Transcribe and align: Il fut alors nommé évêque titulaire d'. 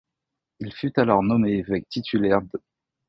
Il 0.59 0.73
fut 0.73 0.99
alors 0.99 1.21
nommé 1.21 1.51
évêque 1.51 1.87
titulaire 1.87 2.41
d'. 2.41 2.57